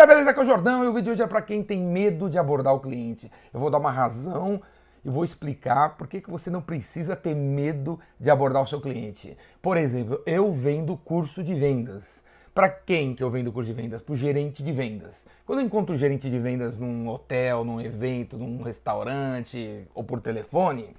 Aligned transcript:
galera, 0.00 0.06
beleza? 0.06 0.30
Aqui 0.30 0.40
é 0.40 0.42
o 0.42 0.46
Jordão 0.46 0.84
e 0.84 0.88
o 0.88 0.94
vídeo 0.94 1.04
de 1.04 1.10
hoje 1.10 1.22
é 1.22 1.26
para 1.26 1.42
quem 1.42 1.62
tem 1.62 1.78
medo 1.78 2.30
de 2.30 2.38
abordar 2.38 2.72
o 2.74 2.80
cliente. 2.80 3.30
Eu 3.52 3.60
vou 3.60 3.68
dar 3.70 3.76
uma 3.76 3.90
razão 3.90 4.62
e 5.04 5.10
vou 5.10 5.24
explicar 5.24 5.96
por 5.98 6.06
que, 6.06 6.22
que 6.22 6.30
você 6.30 6.48
não 6.48 6.62
precisa 6.62 7.14
ter 7.14 7.34
medo 7.34 8.00
de 8.18 8.30
abordar 8.30 8.62
o 8.62 8.66
seu 8.66 8.80
cliente. 8.80 9.36
Por 9.60 9.76
exemplo, 9.76 10.22
eu 10.24 10.50
vendo 10.50 10.96
curso 10.96 11.42
de 11.42 11.52
vendas. 11.52 12.24
Para 12.54 12.70
quem 12.70 13.14
que 13.14 13.22
eu 13.22 13.30
vendo 13.30 13.52
curso 13.52 13.74
de 13.74 13.80
vendas? 13.80 14.00
Para 14.00 14.14
o 14.14 14.16
gerente 14.16 14.62
de 14.62 14.72
vendas. 14.72 15.22
Quando 15.44 15.58
eu 15.58 15.66
encontro 15.66 15.94
o 15.94 15.98
gerente 15.98 16.30
de 16.30 16.38
vendas 16.38 16.78
num 16.78 17.06
hotel, 17.06 17.62
num 17.62 17.78
evento, 17.78 18.38
num 18.38 18.62
restaurante 18.62 19.86
ou 19.94 20.02
por 20.02 20.22
telefone, 20.22 20.96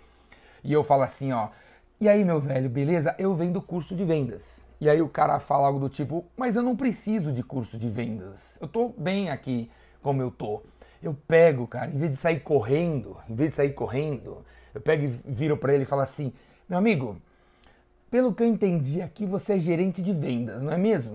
e 0.63 0.71
eu 0.71 0.83
falo 0.83 1.01
assim, 1.01 1.31
ó, 1.31 1.49
e 1.99 2.07
aí 2.07 2.23
meu 2.23 2.39
velho, 2.39 2.69
beleza? 2.69 3.15
Eu 3.17 3.33
vendo 3.33 3.63
curso 3.63 3.95
de 3.95 4.03
vendas. 4.03 4.60
E 4.81 4.89
aí 4.89 4.99
o 4.99 5.07
cara 5.07 5.37
fala 5.39 5.67
algo 5.67 5.79
do 5.79 5.87
tipo, 5.87 6.25
mas 6.35 6.55
eu 6.55 6.63
não 6.63 6.75
preciso 6.75 7.31
de 7.31 7.43
curso 7.43 7.77
de 7.77 7.87
vendas. 7.87 8.57
Eu 8.59 8.67
tô 8.67 8.89
bem 8.97 9.29
aqui 9.29 9.69
como 10.01 10.23
eu 10.23 10.31
tô. 10.31 10.63
Eu 11.03 11.15
pego, 11.27 11.67
cara, 11.67 11.91
em 11.91 11.97
vez 11.97 12.13
de 12.13 12.17
sair 12.17 12.39
correndo, 12.39 13.15
em 13.29 13.35
vez 13.35 13.51
de 13.51 13.57
sair 13.57 13.73
correndo, 13.73 14.43
eu 14.73 14.81
pego 14.81 15.03
e 15.03 15.07
viro 15.07 15.55
para 15.55 15.75
ele 15.75 15.83
e 15.83 15.85
falo 15.85 16.01
assim: 16.01 16.33
"Meu 16.67 16.79
amigo, 16.79 17.21
pelo 18.09 18.33
que 18.33 18.41
eu 18.41 18.47
entendi 18.47 19.03
aqui, 19.03 19.23
você 19.23 19.53
é 19.53 19.59
gerente 19.59 20.01
de 20.01 20.11
vendas, 20.11 20.63
não 20.63 20.73
é 20.73 20.79
mesmo?" 20.79 21.13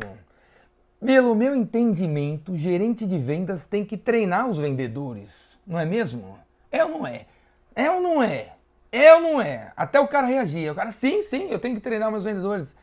Pelo 1.05 1.35
meu 1.35 1.53
entendimento, 1.53 2.57
gerente 2.57 3.05
de 3.05 3.19
vendas 3.19 3.67
tem 3.67 3.85
que 3.85 3.97
treinar 3.97 4.49
os 4.49 4.59
vendedores, 4.59 5.31
não 5.67 5.79
é 5.79 5.85
mesmo? 5.85 6.39
É 6.71 6.85
ou 6.85 6.91
não 6.91 7.07
é? 7.07 7.27
É 7.75 7.91
ou 7.91 8.01
não 8.01 8.23
é? 8.23 8.53
É 8.93 9.13
ou 9.13 9.21
não 9.21 9.43
é? 9.43 9.73
Até 9.77 9.99
o 9.99 10.07
cara 10.07 10.27
reagir. 10.29 10.71
O 10.71 10.75
cara, 10.75 10.93
sim, 10.93 11.21
sim, 11.21 11.49
eu 11.51 11.59
tenho 11.59 11.75
que 11.75 11.81
treinar 11.81 12.13
meus 12.13 12.23
vendedores. 12.23 12.75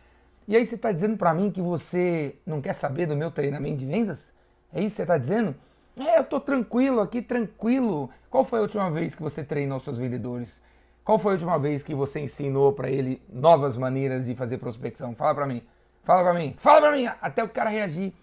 E 0.47 0.55
aí 0.57 0.65
você 0.65 0.75
está 0.75 0.91
dizendo 0.91 1.17
para 1.17 1.33
mim 1.33 1.49
que 1.49 1.61
você 1.61 2.35
não 2.45 2.61
quer 2.61 2.73
saber 2.73 3.05
do 3.05 3.15
meu 3.15 3.31
treinamento 3.31 3.77
de 3.77 3.85
vendas? 3.85 4.33
É 4.73 4.79
isso 4.79 4.89
que 4.89 4.95
você 4.97 5.01
está 5.03 5.17
dizendo? 5.17 5.55
É, 5.97 6.17
eu 6.17 6.23
estou 6.23 6.39
tranquilo 6.39 6.99
aqui, 6.99 7.21
tranquilo. 7.21 8.09
Qual 8.29 8.43
foi 8.43 8.59
a 8.59 8.61
última 8.63 8.89
vez 8.91 9.15
que 9.15 9.21
você 9.21 9.43
treinou 9.43 9.79
seus 9.79 9.97
vendedores? 9.97 10.61
Qual 11.03 11.19
foi 11.19 11.33
a 11.33 11.35
última 11.35 11.57
vez 11.59 11.83
que 11.83 11.93
você 11.93 12.19
ensinou 12.19 12.73
para 12.73 12.89
ele 12.89 13.21
novas 13.31 13.77
maneiras 13.77 14.25
de 14.25 14.35
fazer 14.35 14.57
prospecção? 14.57 15.15
Fala 15.15 15.33
para 15.35 15.45
mim. 15.45 15.61
Fala 16.03 16.23
para 16.23 16.33
mim. 16.33 16.55
Fala 16.57 16.81
para 16.81 16.91
mim 16.91 17.07
até 17.21 17.43
o 17.43 17.47
cara 17.47 17.69
reagir, 17.69 18.13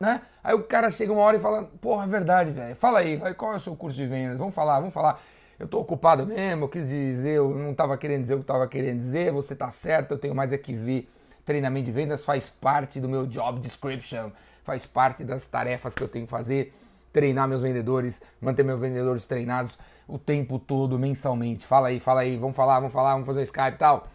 né? 0.00 0.22
Aí 0.42 0.54
o 0.54 0.64
cara 0.64 0.90
chega 0.90 1.12
uma 1.12 1.22
hora 1.22 1.36
e 1.36 1.40
fala: 1.40 1.64
"Porra, 1.80 2.04
é 2.04 2.08
verdade, 2.08 2.50
velho. 2.50 2.74
Fala 2.74 3.00
aí, 3.00 3.20
qual 3.34 3.52
é 3.52 3.56
o 3.56 3.60
seu 3.60 3.76
curso 3.76 3.96
de 3.96 4.06
vendas? 4.06 4.38
Vamos 4.38 4.54
falar, 4.54 4.80
vamos 4.80 4.94
falar. 4.94 5.20
Eu 5.58 5.66
estou 5.66 5.80
ocupado 5.80 6.26
mesmo, 6.26 6.64
eu 6.64 6.68
quis 6.68 6.88
dizer, 6.88 7.36
eu 7.36 7.50
não 7.54 7.70
estava 7.70 7.96
querendo 7.96 8.22
dizer 8.22 8.34
o 8.34 8.38
que 8.38 8.44
estava 8.44 8.66
querendo 8.66 8.98
dizer, 8.98 9.30
você 9.32 9.52
está 9.52 9.70
certo, 9.70 10.12
eu 10.12 10.18
tenho 10.18 10.34
mais 10.34 10.52
é 10.52 10.58
que 10.58 10.72
ver 10.72 11.08
treinamento 11.44 11.86
de 11.86 11.92
vendas 11.92 12.24
faz 12.24 12.48
parte 12.48 13.00
do 13.00 13.08
meu 13.08 13.26
job 13.26 13.60
description, 13.60 14.30
faz 14.62 14.86
parte 14.86 15.24
das 15.24 15.46
tarefas 15.46 15.94
que 15.94 16.02
eu 16.02 16.08
tenho 16.08 16.26
que 16.26 16.30
fazer, 16.30 16.74
treinar 17.12 17.46
meus 17.48 17.62
vendedores, 17.62 18.20
manter 18.40 18.64
meus 18.64 18.80
vendedores 18.80 19.26
treinados 19.26 19.78
o 20.06 20.18
tempo 20.18 20.58
todo, 20.58 20.98
mensalmente. 20.98 21.66
Fala 21.66 21.88
aí, 21.88 22.00
fala 22.00 22.20
aí, 22.22 22.36
vamos 22.36 22.56
falar, 22.56 22.78
vamos 22.80 22.92
falar, 22.92 23.12
vamos 23.12 23.26
fazer 23.26 23.42
Skype 23.42 23.74
e 23.74 23.78
tal. 23.78 24.08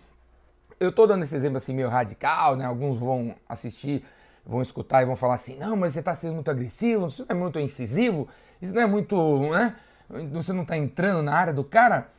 Eu 0.80 0.92
tô 0.92 1.08
dando 1.08 1.23
esse 1.23 1.36
exemplo 1.36 1.58
assim 1.58 1.73
meio 1.73 1.89
radical, 1.89 2.56
né? 2.56 2.66
Alguns 2.66 3.00
vão 3.00 3.36
assistir, 3.47 4.06
vão 4.45 4.62
escutar 4.62 5.02
e 5.02 5.06
vão 5.06 5.16
falar 5.16 5.36
assim: 5.36 5.58
"Não, 5.58 5.75
mas 5.75 5.94
você 5.94 6.03
tá 6.03 6.14
sendo 6.14 6.36
muito 6.36 6.52
agressivo, 6.52 7.08
isso 7.08 7.25
não 7.28 7.36
é 7.36 7.39
muito 7.39 7.59
incisivo, 7.59 8.28
isso 8.62 8.73
não 8.73 8.81
é 8.81 8.86
muito, 8.86 9.50
né? 9.50 9.75
Você 10.31 10.53
não 10.53 10.64
tá 10.64 10.78
entrando 10.78 11.23
na 11.23 11.34
área 11.34 11.53
do 11.53 11.64
cara". 11.64 12.09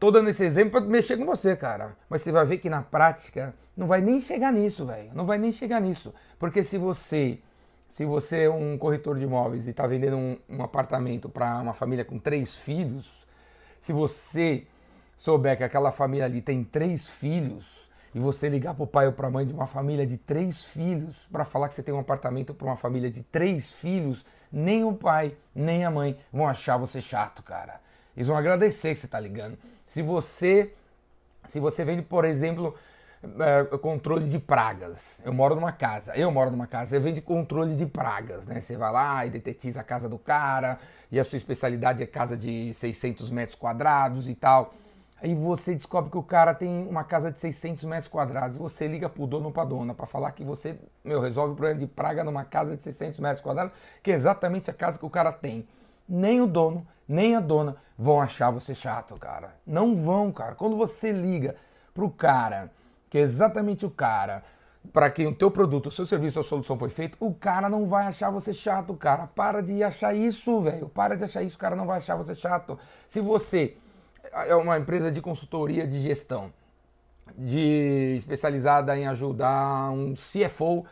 Tô 0.00 0.10
dando 0.10 0.30
esse 0.30 0.42
exemplo 0.42 0.80
para 0.80 0.80
mexer 0.80 1.18
com 1.18 1.26
você, 1.26 1.54
cara. 1.54 1.94
Mas 2.08 2.22
você 2.22 2.32
vai 2.32 2.46
ver 2.46 2.56
que 2.56 2.70
na 2.70 2.80
prática 2.80 3.54
não 3.76 3.86
vai 3.86 4.00
nem 4.00 4.18
chegar 4.18 4.50
nisso, 4.50 4.86
velho. 4.86 5.10
Não 5.12 5.26
vai 5.26 5.36
nem 5.36 5.52
chegar 5.52 5.78
nisso. 5.78 6.14
Porque 6.38 6.64
se 6.64 6.78
você 6.78 7.38
se 7.90 8.06
você 8.06 8.44
é 8.44 8.50
um 8.50 8.78
corretor 8.78 9.18
de 9.18 9.24
imóveis 9.24 9.66
e 9.66 9.70
está 9.70 9.86
vendendo 9.86 10.16
um, 10.16 10.38
um 10.48 10.62
apartamento 10.62 11.28
para 11.28 11.58
uma 11.58 11.74
família 11.74 12.04
com 12.04 12.18
três 12.18 12.56
filhos, 12.56 13.26
se 13.80 13.92
você 13.92 14.66
souber 15.18 15.58
que 15.58 15.64
aquela 15.64 15.92
família 15.92 16.24
ali 16.24 16.40
tem 16.40 16.64
três 16.64 17.06
filhos 17.06 17.90
e 18.14 18.18
você 18.18 18.48
ligar 18.48 18.74
para 18.74 18.84
o 18.84 18.86
pai 18.86 19.06
ou 19.06 19.12
para 19.12 19.26
a 19.26 19.30
mãe 19.30 19.44
de 19.44 19.52
uma 19.52 19.66
família 19.66 20.06
de 20.06 20.16
três 20.16 20.64
filhos 20.64 21.28
para 21.30 21.44
falar 21.44 21.68
que 21.68 21.74
você 21.74 21.82
tem 21.82 21.92
um 21.92 21.98
apartamento 21.98 22.54
para 22.54 22.68
uma 22.68 22.76
família 22.76 23.10
de 23.10 23.22
três 23.24 23.70
filhos, 23.72 24.24
nem 24.50 24.82
o 24.82 24.94
pai 24.94 25.36
nem 25.54 25.84
a 25.84 25.90
mãe 25.90 26.16
vão 26.32 26.48
achar 26.48 26.78
você 26.78 27.02
chato, 27.02 27.42
cara. 27.42 27.80
Eles 28.20 28.28
vão 28.28 28.36
agradecer 28.36 28.92
que 28.92 29.00
você 29.00 29.06
está 29.06 29.18
ligando. 29.18 29.56
Se 29.88 30.02
você, 30.02 30.74
se 31.46 31.58
você 31.58 31.86
vende, 31.86 32.02
por 32.02 32.26
exemplo, 32.26 32.74
é, 33.40 33.64
controle 33.78 34.28
de 34.28 34.38
pragas. 34.38 35.22
Eu 35.24 35.32
moro 35.32 35.54
numa 35.54 35.72
casa, 35.72 36.14
eu 36.14 36.30
moro 36.30 36.50
numa 36.50 36.66
casa, 36.66 36.90
você 36.90 36.98
vende 36.98 37.22
controle 37.22 37.74
de 37.74 37.86
pragas, 37.86 38.46
né? 38.46 38.60
Você 38.60 38.76
vai 38.76 38.92
lá 38.92 39.24
e 39.24 39.30
detetiza 39.30 39.80
a 39.80 39.82
casa 39.82 40.06
do 40.06 40.18
cara, 40.18 40.78
e 41.10 41.18
a 41.18 41.24
sua 41.24 41.38
especialidade 41.38 42.02
é 42.02 42.06
casa 42.06 42.36
de 42.36 42.74
600 42.74 43.30
metros 43.30 43.58
quadrados 43.58 44.28
e 44.28 44.34
tal. 44.34 44.74
Aí 45.22 45.34
você 45.34 45.74
descobre 45.74 46.10
que 46.10 46.18
o 46.18 46.22
cara 46.22 46.52
tem 46.52 46.86
uma 46.86 47.04
casa 47.04 47.32
de 47.32 47.38
600 47.38 47.84
metros 47.84 48.08
quadrados, 48.08 48.58
você 48.58 48.86
liga 48.86 49.08
pro 49.08 49.26
dono 49.26 49.46
ou 49.46 49.50
pra 49.50 49.64
dona 49.64 49.94
para 49.94 50.04
falar 50.04 50.32
que 50.32 50.44
você, 50.44 50.78
meu, 51.02 51.22
resolve 51.22 51.54
o 51.54 51.56
problema 51.56 51.80
de 51.80 51.86
praga 51.86 52.22
numa 52.22 52.44
casa 52.44 52.76
de 52.76 52.82
600 52.82 53.18
metros 53.18 53.40
quadrados, 53.40 53.72
que 54.02 54.12
é 54.12 54.14
exatamente 54.14 54.70
a 54.70 54.74
casa 54.74 54.98
que 54.98 55.06
o 55.06 55.10
cara 55.10 55.32
tem 55.32 55.66
nem 56.06 56.40
o 56.40 56.46
dono, 56.46 56.86
nem 57.10 57.34
a 57.34 57.40
dona 57.40 57.76
vão 57.98 58.20
achar 58.20 58.52
você 58.52 58.72
chato, 58.72 59.16
cara. 59.16 59.56
Não 59.66 59.96
vão, 59.96 60.30
cara. 60.30 60.54
Quando 60.54 60.76
você 60.76 61.10
liga 61.10 61.56
pro 61.92 62.08
cara, 62.08 62.70
que 63.10 63.18
é 63.18 63.20
exatamente 63.20 63.84
o 63.84 63.90
cara 63.90 64.44
para 64.92 65.10
quem 65.10 65.26
o 65.26 65.34
teu 65.34 65.50
produto, 65.50 65.88
o 65.88 65.90
seu 65.90 66.06
serviço, 66.06 66.38
a 66.38 66.44
solução 66.44 66.78
foi 66.78 66.88
feito, 66.88 67.18
o 67.20 67.34
cara 67.34 67.68
não 67.68 67.84
vai 67.84 68.06
achar 68.06 68.30
você 68.30 68.54
chato, 68.54 68.94
cara. 68.94 69.26
Para 69.26 69.60
de 69.60 69.82
achar 69.82 70.14
isso, 70.14 70.60
velho. 70.60 70.88
Para 70.88 71.16
de 71.16 71.24
achar 71.24 71.42
isso, 71.42 71.56
o 71.56 71.58
cara 71.58 71.74
não 71.74 71.84
vai 71.84 71.98
achar 71.98 72.14
você 72.14 72.32
chato. 72.32 72.78
Se 73.08 73.20
você 73.20 73.76
é 74.32 74.54
uma 74.54 74.78
empresa 74.78 75.10
de 75.10 75.20
consultoria 75.20 75.88
de 75.88 76.00
gestão, 76.00 76.52
de 77.36 78.14
especializada 78.18 78.96
em 78.96 79.08
ajudar 79.08 79.90
um 79.90 80.14
CFO 80.14 80.86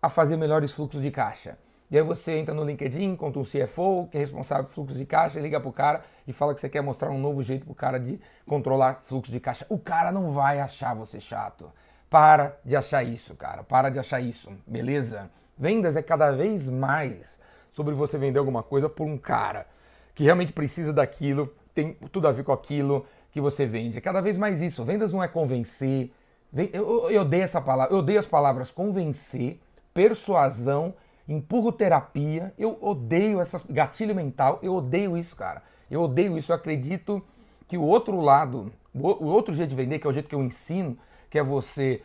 a 0.00 0.08
fazer 0.08 0.38
melhores 0.38 0.72
fluxos 0.72 1.02
de 1.02 1.10
caixa 1.10 1.58
e 1.90 1.96
aí 1.96 2.04
você 2.04 2.36
entra 2.36 2.54
no 2.54 2.64
LinkedIn, 2.64 3.04
encontra 3.04 3.40
um 3.40 3.44
CFO, 3.44 4.08
que 4.10 4.18
é 4.18 4.20
responsável 4.20 4.64
por 4.64 4.72
fluxo 4.72 4.94
de 4.94 5.06
caixa, 5.06 5.40
liga 5.40 5.58
pro 5.58 5.72
cara 5.72 6.02
e 6.26 6.32
fala 6.32 6.54
que 6.54 6.60
você 6.60 6.68
quer 6.68 6.82
mostrar 6.82 7.10
um 7.10 7.18
novo 7.18 7.42
jeito 7.42 7.64
pro 7.64 7.74
cara 7.74 7.98
de 7.98 8.20
controlar 8.46 9.00
fluxo 9.04 9.32
de 9.32 9.40
caixa. 9.40 9.64
O 9.70 9.78
cara 9.78 10.12
não 10.12 10.32
vai 10.32 10.60
achar 10.60 10.94
você 10.94 11.18
chato. 11.18 11.72
Para 12.10 12.58
de 12.64 12.76
achar 12.76 13.02
isso, 13.02 13.34
cara. 13.34 13.62
Para 13.62 13.88
de 13.88 13.98
achar 13.98 14.20
isso, 14.20 14.50
beleza? 14.66 15.30
Vendas 15.56 15.96
é 15.96 16.02
cada 16.02 16.30
vez 16.30 16.68
mais 16.68 17.38
sobre 17.70 17.94
você 17.94 18.18
vender 18.18 18.38
alguma 18.38 18.62
coisa 18.62 18.88
por 18.88 19.06
um 19.06 19.16
cara 19.16 19.66
que 20.14 20.24
realmente 20.24 20.52
precisa 20.52 20.92
daquilo, 20.92 21.54
tem 21.74 21.94
tudo 22.12 22.28
a 22.28 22.32
ver 22.32 22.44
com 22.44 22.52
aquilo 22.52 23.06
que 23.30 23.40
você 23.40 23.64
vende. 23.64 23.96
É 23.96 24.00
cada 24.00 24.20
vez 24.20 24.36
mais 24.36 24.60
isso. 24.60 24.84
Vendas 24.84 25.12
não 25.12 25.22
é 25.22 25.28
convencer. 25.28 26.10
Eu, 26.72 27.10
eu 27.10 27.22
odeio 27.22 27.44
essa 27.44 27.60
palavra. 27.60 27.94
Eu 27.94 28.00
odeio 28.00 28.18
as 28.18 28.26
palavras 28.26 28.70
convencer, 28.70 29.60
persuasão 29.94 30.94
empurro 31.28 31.70
terapia. 31.70 32.54
Eu 32.58 32.78
odeio 32.80 33.40
essa 33.40 33.60
gatilho 33.68 34.14
mental, 34.14 34.58
eu 34.62 34.74
odeio 34.74 35.16
isso, 35.16 35.36
cara. 35.36 35.62
Eu 35.90 36.02
odeio 36.02 36.38
isso. 36.38 36.52
Eu 36.52 36.56
acredito 36.56 37.22
que 37.66 37.76
o 37.76 37.82
outro 37.82 38.20
lado, 38.20 38.72
o 38.94 39.26
outro 39.26 39.54
jeito 39.54 39.70
de 39.70 39.76
vender, 39.76 39.98
que 39.98 40.06
é 40.06 40.10
o 40.10 40.12
jeito 40.12 40.28
que 40.28 40.34
eu 40.34 40.42
ensino, 40.42 40.96
que 41.30 41.38
é 41.38 41.42
você 41.42 42.02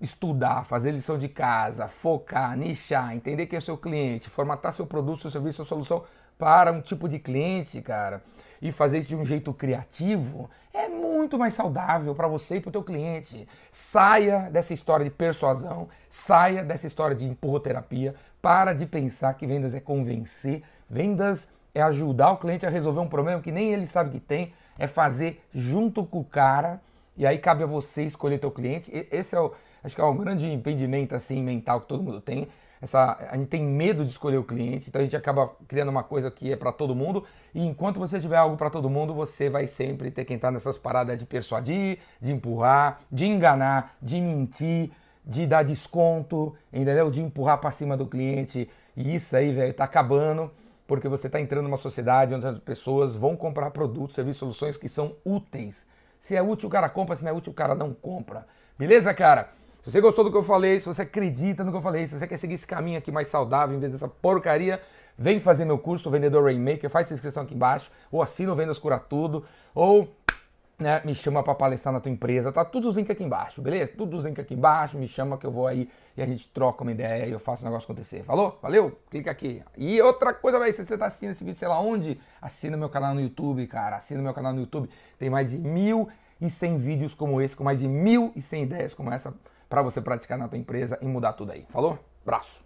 estudar, 0.00 0.64
fazer 0.64 0.90
lição 0.90 1.18
de 1.18 1.28
casa, 1.28 1.88
focar, 1.88 2.56
nichar, 2.56 3.14
entender 3.14 3.46
quem 3.46 3.56
é 3.56 3.58
o 3.60 3.62
seu 3.62 3.78
cliente, 3.78 4.28
formatar 4.28 4.72
seu 4.72 4.86
produto, 4.86 5.22
seu 5.22 5.30
serviço, 5.30 5.56
sua 5.56 5.64
solução 5.64 6.04
para 6.38 6.70
um 6.70 6.82
tipo 6.82 7.08
de 7.08 7.18
cliente, 7.18 7.80
cara, 7.80 8.22
e 8.60 8.70
fazer 8.70 8.98
isso 8.98 9.08
de 9.08 9.16
um 9.16 9.24
jeito 9.24 9.54
criativo, 9.54 10.50
é 10.72 10.85
muito 10.96 11.38
mais 11.38 11.54
saudável 11.54 12.14
para 12.14 12.26
você 12.26 12.56
e 12.56 12.60
para 12.60 12.70
o 12.70 12.72
teu 12.72 12.82
cliente. 12.82 13.46
Saia 13.70 14.50
dessa 14.50 14.74
história 14.74 15.04
de 15.04 15.10
persuasão, 15.10 15.88
saia 16.10 16.64
dessa 16.64 16.86
história 16.86 17.14
de 17.14 17.24
empurroterapia, 17.24 18.14
para 18.40 18.72
de 18.72 18.86
pensar 18.86 19.34
que 19.34 19.46
vendas 19.46 19.74
é 19.74 19.80
convencer, 19.80 20.62
vendas 20.88 21.48
é 21.74 21.82
ajudar 21.82 22.32
o 22.32 22.38
cliente 22.38 22.64
a 22.64 22.70
resolver 22.70 23.00
um 23.00 23.08
problema 23.08 23.40
que 23.40 23.52
nem 23.52 23.72
ele 23.72 23.86
sabe 23.86 24.10
que 24.10 24.20
tem, 24.20 24.52
é 24.78 24.86
fazer 24.86 25.42
junto 25.54 26.04
com 26.04 26.20
o 26.20 26.24
cara, 26.24 26.80
e 27.16 27.26
aí 27.26 27.38
cabe 27.38 27.62
a 27.62 27.66
você 27.66 28.02
escolher 28.02 28.38
teu 28.38 28.50
cliente. 28.50 28.90
Esse 29.10 29.34
é 29.34 29.40
o, 29.40 29.52
acho 29.84 29.94
que 29.94 30.00
é 30.00 30.04
um 30.04 30.16
grande 30.16 30.50
impedimento 30.50 31.14
assim 31.14 31.42
mental 31.42 31.80
que 31.80 31.88
todo 31.88 32.02
mundo 32.02 32.20
tem, 32.20 32.48
essa, 32.86 33.18
a 33.30 33.36
gente 33.36 33.48
tem 33.48 33.62
medo 33.62 34.04
de 34.04 34.10
escolher 34.10 34.38
o 34.38 34.44
cliente, 34.44 34.88
então 34.88 35.00
a 35.00 35.04
gente 35.04 35.16
acaba 35.16 35.50
criando 35.68 35.88
uma 35.88 36.02
coisa 36.02 36.30
que 36.30 36.52
é 36.52 36.56
para 36.56 36.72
todo 36.72 36.94
mundo. 36.94 37.24
E 37.52 37.66
enquanto 37.66 37.98
você 37.98 38.18
tiver 38.18 38.36
algo 38.36 38.56
para 38.56 38.70
todo 38.70 38.88
mundo, 38.88 39.12
você 39.12 39.50
vai 39.50 39.66
sempre 39.66 40.10
ter 40.10 40.24
que 40.24 40.32
entrar 40.32 40.50
nessas 40.50 40.78
paradas 40.78 41.18
de 41.18 41.26
persuadir, 41.26 41.98
de 42.20 42.32
empurrar, 42.32 43.00
de 43.10 43.26
enganar, 43.26 43.96
de 44.00 44.20
mentir, 44.20 44.90
de 45.24 45.46
dar 45.46 45.64
desconto, 45.64 46.54
entendeu? 46.72 47.10
De 47.10 47.20
empurrar 47.20 47.58
para 47.58 47.72
cima 47.72 47.96
do 47.96 48.06
cliente. 48.06 48.70
E 48.96 49.16
isso 49.16 49.36
aí, 49.36 49.52
velho, 49.52 49.74
tá 49.74 49.84
acabando, 49.84 50.50
porque 50.86 51.08
você 51.08 51.28
tá 51.28 51.40
entrando 51.40 51.64
numa 51.64 51.76
sociedade 51.76 52.32
onde 52.32 52.46
as 52.46 52.58
pessoas 52.60 53.16
vão 53.16 53.36
comprar 53.36 53.72
produtos, 53.72 54.14
serviços, 54.14 54.38
soluções 54.38 54.76
que 54.76 54.88
são 54.88 55.16
úteis. 55.24 55.84
Se 56.20 56.36
é 56.36 56.42
útil, 56.42 56.68
o 56.68 56.72
cara 56.72 56.88
compra, 56.88 57.16
se 57.16 57.24
não 57.24 57.32
é 57.32 57.34
útil, 57.34 57.50
o 57.50 57.54
cara 57.54 57.74
não 57.74 57.92
compra. 57.92 58.46
Beleza, 58.78 59.12
cara? 59.12 59.50
Se 59.86 59.92
você 59.92 60.00
gostou 60.00 60.24
do 60.24 60.32
que 60.32 60.36
eu 60.36 60.42
falei, 60.42 60.80
se 60.80 60.86
você 60.86 61.02
acredita 61.02 61.62
no 61.62 61.70
que 61.70 61.76
eu 61.76 61.80
falei, 61.80 62.08
se 62.08 62.18
você 62.18 62.26
quer 62.26 62.36
seguir 62.38 62.54
esse 62.54 62.66
caminho 62.66 62.98
aqui 62.98 63.12
mais 63.12 63.28
saudável 63.28 63.76
em 63.76 63.78
vez 63.78 63.92
dessa 63.92 64.08
porcaria, 64.08 64.82
vem 65.16 65.38
fazer 65.38 65.64
meu 65.64 65.78
curso 65.78 66.10
Vendedor 66.10 66.42
Rainmaker, 66.42 66.90
faz 66.90 67.06
sua 67.06 67.14
inscrição 67.14 67.44
aqui 67.44 67.54
embaixo, 67.54 67.88
ou 68.10 68.20
assina 68.20 68.50
o 68.50 68.56
Vendas 68.56 68.80
Cura 68.80 68.98
Tudo, 68.98 69.44
ou 69.72 70.12
né, 70.76 71.00
me 71.04 71.14
chama 71.14 71.40
para 71.40 71.54
palestrar 71.54 71.94
na 71.94 72.00
tua 72.00 72.10
empresa, 72.10 72.50
tá 72.50 72.64
todos 72.64 72.88
os 72.88 72.96
links 72.96 73.12
aqui 73.12 73.22
embaixo, 73.22 73.62
beleza? 73.62 73.92
Todos 73.96 74.18
os 74.18 74.24
links 74.24 74.42
aqui 74.42 74.54
embaixo, 74.54 74.98
me 74.98 75.06
chama 75.06 75.38
que 75.38 75.46
eu 75.46 75.52
vou 75.52 75.68
aí 75.68 75.88
e 76.16 76.22
a 76.22 76.26
gente 76.26 76.48
troca 76.48 76.82
uma 76.82 76.90
ideia 76.90 77.24
e 77.24 77.30
eu 77.30 77.38
faço 77.38 77.62
o 77.62 77.64
negócio 77.64 77.86
acontecer. 77.86 78.24
Falou? 78.24 78.58
Valeu? 78.60 78.98
Clica 79.08 79.30
aqui. 79.30 79.62
E 79.78 80.02
outra 80.02 80.34
coisa, 80.34 80.58
velho, 80.58 80.72
se 80.72 80.84
você 80.84 80.98
tá 80.98 81.06
assistindo 81.06 81.30
esse 81.30 81.44
vídeo, 81.44 81.56
sei 81.56 81.68
lá 81.68 81.78
onde, 81.78 82.20
assina 82.42 82.76
meu 82.76 82.88
canal 82.88 83.14
no 83.14 83.20
YouTube, 83.20 83.64
cara, 83.68 83.98
assina 83.98 84.20
meu 84.20 84.34
canal 84.34 84.52
no 84.52 84.58
YouTube, 84.58 84.90
tem 85.16 85.30
mais 85.30 85.52
de 85.52 85.58
1.100 85.58 86.76
vídeos 86.76 87.14
como 87.14 87.40
esse, 87.40 87.56
com 87.56 87.62
mais 87.62 87.78
de 87.78 87.86
1.100 87.86 88.62
ideias 88.64 88.92
como 88.92 89.12
essa 89.12 89.32
para 89.68 89.82
você 89.82 90.00
praticar 90.00 90.38
na 90.38 90.48
tua 90.48 90.58
empresa 90.58 90.98
e 91.00 91.06
mudar 91.06 91.34
tudo 91.34 91.52
aí. 91.52 91.66
Falou? 91.70 91.98
Braço. 92.24 92.65